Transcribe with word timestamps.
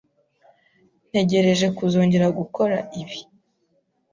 Ntegereje 1.09 1.67
kuzongera 1.77 2.27
gukora 2.37 2.77
ibi. 3.01 3.19